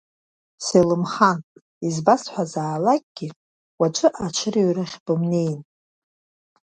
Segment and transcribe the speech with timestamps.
[0.65, 1.39] Селымхан,
[1.87, 3.29] избасҳәазаалакгьы,
[3.79, 5.59] уаҵәы аҽырыҩрахь бымнеин.